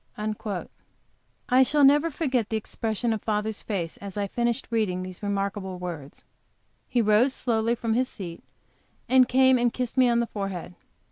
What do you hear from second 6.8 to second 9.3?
He rose slowly from his seat, and